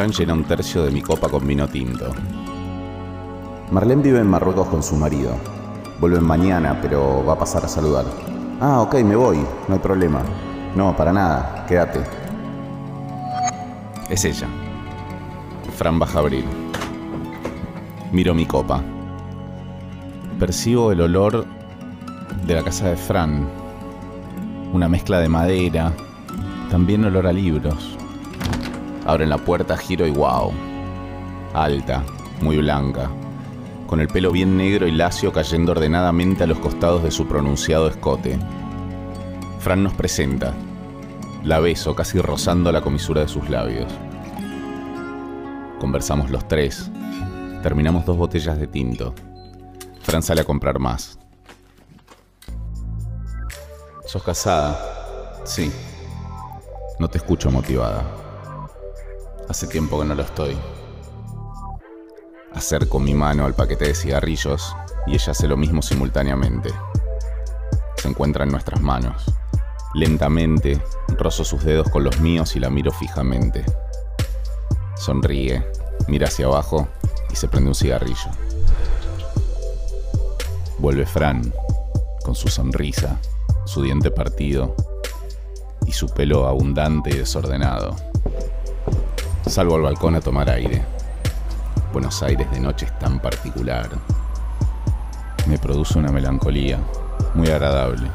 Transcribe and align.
Fran 0.00 0.12
llena 0.12 0.32
un 0.32 0.44
tercio 0.44 0.82
de 0.82 0.90
mi 0.90 1.02
copa 1.02 1.28
con 1.28 1.46
vino 1.46 1.68
tinto. 1.68 2.14
Marlene 3.70 4.02
vive 4.02 4.20
en 4.20 4.28
Marruecos 4.28 4.66
con 4.68 4.82
su 4.82 4.96
marido. 4.96 5.36
Vuelven 6.00 6.24
mañana, 6.24 6.78
pero 6.80 7.22
va 7.22 7.34
a 7.34 7.38
pasar 7.38 7.66
a 7.66 7.68
saludar. 7.68 8.06
Ah, 8.62 8.80
ok, 8.80 8.94
me 9.02 9.14
voy, 9.14 9.36
no 9.68 9.74
hay 9.74 9.78
problema. 9.78 10.22
No, 10.74 10.96
para 10.96 11.12
nada, 11.12 11.66
quédate. 11.68 12.00
Es 14.08 14.24
ella. 14.24 14.48
Fran 15.76 15.98
baja 15.98 16.16
a 16.16 16.22
abrir. 16.22 16.46
Miro 18.10 18.34
mi 18.34 18.46
copa. 18.46 18.80
Percibo 20.38 20.92
el 20.92 21.02
olor 21.02 21.44
de 22.46 22.54
la 22.54 22.64
casa 22.64 22.88
de 22.88 22.96
Fran. 22.96 23.46
Una 24.72 24.88
mezcla 24.88 25.18
de 25.18 25.28
madera. 25.28 25.92
También 26.70 27.04
olor 27.04 27.26
a 27.26 27.34
libros. 27.34 27.98
Abren 29.10 29.28
la 29.28 29.38
puerta, 29.38 29.76
giro 29.76 30.06
y 30.06 30.12
wow. 30.12 30.52
Alta, 31.52 32.04
muy 32.42 32.58
blanca. 32.58 33.10
Con 33.88 33.98
el 33.98 34.06
pelo 34.06 34.30
bien 34.30 34.56
negro 34.56 34.86
y 34.86 34.92
lacio 34.92 35.32
cayendo 35.32 35.72
ordenadamente 35.72 36.44
a 36.44 36.46
los 36.46 36.60
costados 36.60 37.02
de 37.02 37.10
su 37.10 37.26
pronunciado 37.26 37.88
escote. 37.88 38.38
Fran 39.58 39.82
nos 39.82 39.94
presenta. 39.94 40.54
La 41.42 41.58
beso 41.58 41.96
casi 41.96 42.20
rozando 42.20 42.70
la 42.70 42.82
comisura 42.82 43.22
de 43.22 43.26
sus 43.26 43.50
labios. 43.50 43.92
Conversamos 45.80 46.30
los 46.30 46.46
tres. 46.46 46.88
Terminamos 47.64 48.06
dos 48.06 48.16
botellas 48.16 48.60
de 48.60 48.68
tinto. 48.68 49.12
Fran 50.02 50.22
sale 50.22 50.42
a 50.42 50.44
comprar 50.44 50.78
más. 50.78 51.18
¿Sos 54.06 54.22
casada? 54.22 54.78
Sí. 55.42 55.72
No 57.00 57.08
te 57.08 57.18
escucho 57.18 57.50
motivada. 57.50 58.29
Hace 59.50 59.66
tiempo 59.66 59.98
que 59.98 60.04
no 60.06 60.14
lo 60.14 60.22
estoy. 60.22 60.56
Acerco 62.54 63.00
mi 63.00 63.14
mano 63.14 63.46
al 63.46 63.54
paquete 63.54 63.88
de 63.88 63.96
cigarrillos 63.96 64.76
y 65.08 65.14
ella 65.14 65.32
hace 65.32 65.48
lo 65.48 65.56
mismo 65.56 65.82
simultáneamente. 65.82 66.70
Se 67.96 68.06
encuentra 68.06 68.44
en 68.44 68.52
nuestras 68.52 68.80
manos. 68.80 69.24
Lentamente, 69.92 70.80
rozo 71.08 71.42
sus 71.42 71.64
dedos 71.64 71.88
con 71.90 72.04
los 72.04 72.20
míos 72.20 72.54
y 72.54 72.60
la 72.60 72.70
miro 72.70 72.92
fijamente. 72.92 73.64
Sonríe, 74.94 75.66
mira 76.06 76.28
hacia 76.28 76.46
abajo 76.46 76.86
y 77.28 77.34
se 77.34 77.48
prende 77.48 77.70
un 77.70 77.74
cigarrillo. 77.74 78.30
Vuelve 80.78 81.06
Fran, 81.06 81.52
con 82.24 82.36
su 82.36 82.46
sonrisa, 82.46 83.18
su 83.64 83.82
diente 83.82 84.12
partido 84.12 84.76
y 85.86 85.90
su 85.90 86.06
pelo 86.06 86.46
abundante 86.46 87.10
y 87.10 87.18
desordenado. 87.18 87.96
Salgo 89.46 89.76
al 89.76 89.82
balcón 89.82 90.14
a 90.14 90.20
tomar 90.20 90.48
aire. 90.50 90.84
Buenos 91.92 92.22
Aires 92.22 92.48
de 92.50 92.60
noche 92.60 92.86
es 92.86 92.98
tan 92.98 93.20
particular. 93.20 93.88
Me 95.46 95.58
produce 95.58 95.98
una 95.98 96.12
melancolía 96.12 96.78
muy 97.34 97.48
agradable. 97.48 98.08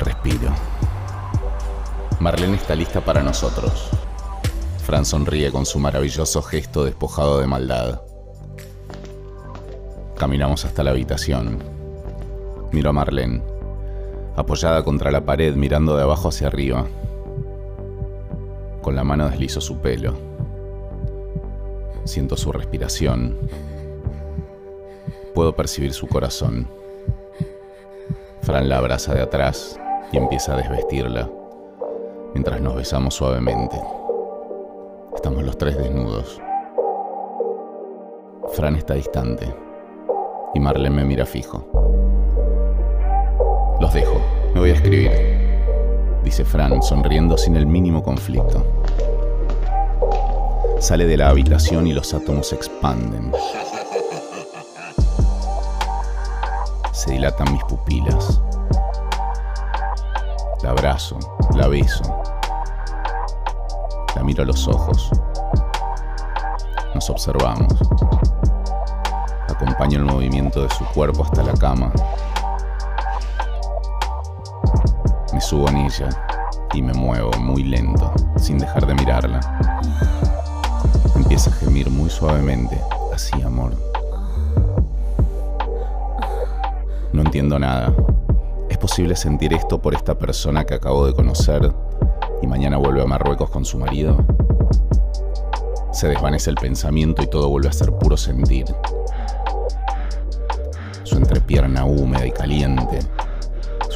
Respiro. 0.00 0.50
Marlene 2.20 2.56
está 2.56 2.74
lista 2.74 3.00
para 3.00 3.22
nosotros. 3.22 3.90
Fran 4.84 5.04
sonríe 5.04 5.50
con 5.52 5.64
su 5.64 5.78
maravilloso 5.78 6.42
gesto 6.42 6.84
despojado 6.84 7.40
de 7.40 7.46
maldad. 7.46 8.02
Caminamos 10.16 10.64
hasta 10.64 10.82
la 10.82 10.90
habitación. 10.90 11.62
Miro 12.72 12.90
a 12.90 12.92
Marlene, 12.92 13.42
apoyada 14.36 14.82
contra 14.82 15.10
la 15.10 15.24
pared 15.24 15.54
mirando 15.54 15.96
de 15.96 16.02
abajo 16.02 16.28
hacia 16.28 16.48
arriba. 16.48 16.86
Con 18.88 18.96
la 18.96 19.04
mano 19.04 19.28
deslizo 19.28 19.60
su 19.60 19.76
pelo. 19.80 20.14
Siento 22.04 22.38
su 22.38 22.50
respiración. 22.52 23.36
Puedo 25.34 25.54
percibir 25.54 25.92
su 25.92 26.06
corazón. 26.06 26.66
Fran 28.40 28.66
la 28.66 28.78
abraza 28.78 29.12
de 29.12 29.20
atrás 29.20 29.78
y 30.10 30.16
empieza 30.16 30.54
a 30.54 30.56
desvestirla, 30.56 31.28
mientras 32.32 32.62
nos 32.62 32.76
besamos 32.76 33.12
suavemente. 33.12 33.78
Estamos 35.14 35.44
los 35.44 35.58
tres 35.58 35.76
desnudos. 35.76 36.40
Fran 38.54 38.74
está 38.74 38.94
distante 38.94 39.54
y 40.54 40.60
Marlene 40.60 40.96
me 40.96 41.04
mira 41.04 41.26
fijo. 41.26 41.62
Los 43.82 43.92
dejo, 43.92 44.18
me 44.54 44.60
voy 44.60 44.70
a 44.70 44.74
escribir, 44.76 45.47
dice 46.22 46.44
Fran, 46.44 46.82
sonriendo 46.82 47.36
sin 47.36 47.56
el 47.56 47.66
mínimo 47.66 48.02
conflicto. 48.02 48.64
Sale 50.80 51.06
de 51.06 51.16
la 51.16 51.28
habitación 51.28 51.86
y 51.86 51.92
los 51.92 52.14
átomos 52.14 52.48
se 52.48 52.54
expanden. 52.54 53.32
Se 56.92 57.12
dilatan 57.12 57.52
mis 57.52 57.64
pupilas. 57.64 58.40
La 60.62 60.70
abrazo, 60.70 61.18
la 61.54 61.68
beso. 61.68 62.02
La 64.14 64.22
miro 64.22 64.42
a 64.42 64.46
los 64.46 64.66
ojos. 64.68 65.10
Nos 66.94 67.10
observamos. 67.10 67.72
Acompaño 69.48 69.98
el 69.98 70.04
movimiento 70.04 70.62
de 70.62 70.70
su 70.70 70.84
cuerpo 70.86 71.24
hasta 71.24 71.42
la 71.42 71.54
cama. 71.54 71.92
Me 75.32 75.40
subo 75.40 75.68
en 75.68 75.76
ella 75.76 76.08
y 76.72 76.82
me 76.82 76.92
muevo 76.94 77.30
muy 77.38 77.62
lento, 77.62 78.12
sin 78.36 78.58
dejar 78.58 78.86
de 78.86 78.94
mirarla. 78.94 79.40
Empieza 81.14 81.50
a 81.50 81.52
gemir 81.54 81.90
muy 81.90 82.08
suavemente. 82.08 82.80
Así, 83.14 83.40
amor. 83.42 83.72
No 87.12 87.22
entiendo 87.22 87.58
nada. 87.58 87.94
¿Es 88.70 88.78
posible 88.78 89.16
sentir 89.16 89.52
esto 89.52 89.80
por 89.80 89.94
esta 89.94 90.18
persona 90.18 90.64
que 90.64 90.74
acabo 90.74 91.06
de 91.06 91.14
conocer 91.14 91.72
y 92.42 92.46
mañana 92.46 92.76
vuelve 92.76 93.02
a 93.02 93.06
Marruecos 93.06 93.50
con 93.50 93.64
su 93.64 93.78
marido? 93.78 94.24
Se 95.92 96.08
desvanece 96.08 96.50
el 96.50 96.56
pensamiento 96.56 97.22
y 97.22 97.26
todo 97.26 97.48
vuelve 97.48 97.68
a 97.68 97.72
ser 97.72 97.92
puro 97.92 98.16
sentir. 98.16 98.66
Su 101.02 101.16
entrepierna 101.16 101.84
húmeda 101.84 102.26
y 102.26 102.30
caliente, 102.30 103.00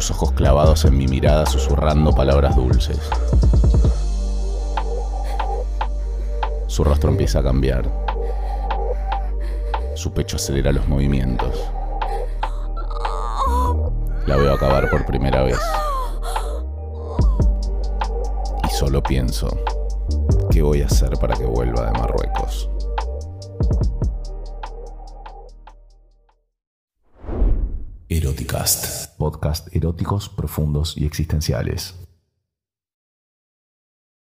sus 0.00 0.12
ojos 0.12 0.30
clavados 0.30 0.84
en 0.84 0.96
mi 0.96 1.08
mirada 1.08 1.44
susurrando 1.44 2.12
palabras 2.12 2.54
dulces. 2.54 3.00
Su 6.68 6.84
rostro 6.84 7.10
empieza 7.10 7.40
a 7.40 7.42
cambiar. 7.42 7.90
Su 9.96 10.12
pecho 10.12 10.36
acelera 10.36 10.70
los 10.70 10.86
movimientos. 10.86 11.52
La 14.26 14.36
veo 14.36 14.54
acabar 14.54 14.88
por 14.88 15.04
primera 15.04 15.42
vez. 15.42 15.58
Y 18.70 18.70
solo 18.76 19.02
pienso, 19.02 19.48
¿qué 20.52 20.62
voy 20.62 20.82
a 20.82 20.86
hacer 20.86 21.10
para 21.18 21.34
que 21.34 21.44
vuelva 21.44 21.86
de 21.86 21.98
Marruecos? 21.98 22.70
Eroticast. 28.10 29.18
Podcast 29.18 29.68
eróticos, 29.76 30.30
profundos 30.30 30.96
y 30.96 31.04
existenciales. 31.04 31.94